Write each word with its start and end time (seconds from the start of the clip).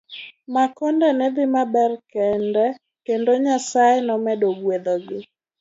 Makonde 0.53 1.07
ne 1.17 1.27
dhi 1.35 1.45
maber 1.53 1.91
kendo 3.05 3.31
Nyasaye 3.43 3.97
nomedo 4.07 4.47
gwetho 4.61 4.95
gi. 5.07 5.19